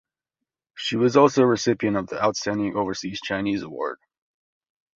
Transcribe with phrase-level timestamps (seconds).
[0.73, 3.99] She was also a recipient of the Outstanding Overseas Chinese Award.